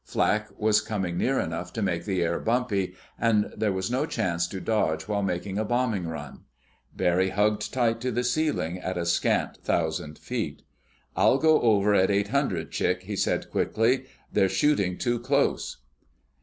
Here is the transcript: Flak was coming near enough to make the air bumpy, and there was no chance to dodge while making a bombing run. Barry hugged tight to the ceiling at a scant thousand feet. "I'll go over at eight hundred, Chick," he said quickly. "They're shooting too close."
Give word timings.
Flak 0.03 0.49
was 0.59 0.81
coming 0.81 1.15
near 1.15 1.39
enough 1.39 1.71
to 1.73 1.83
make 1.83 2.05
the 2.05 2.23
air 2.23 2.39
bumpy, 2.39 2.95
and 3.19 3.53
there 3.55 3.71
was 3.71 3.91
no 3.91 4.07
chance 4.07 4.47
to 4.47 4.59
dodge 4.59 5.07
while 5.07 5.21
making 5.21 5.59
a 5.59 5.63
bombing 5.63 6.07
run. 6.07 6.39
Barry 6.95 7.29
hugged 7.29 7.71
tight 7.71 8.01
to 8.01 8.09
the 8.11 8.23
ceiling 8.23 8.79
at 8.79 8.97
a 8.97 9.05
scant 9.05 9.57
thousand 9.57 10.17
feet. 10.17 10.63
"I'll 11.15 11.37
go 11.37 11.61
over 11.61 11.93
at 11.93 12.09
eight 12.09 12.29
hundred, 12.29 12.71
Chick," 12.71 13.03
he 13.03 13.15
said 13.15 13.51
quickly. 13.51 14.05
"They're 14.33 14.49
shooting 14.49 14.97
too 14.97 15.19
close." 15.19 15.77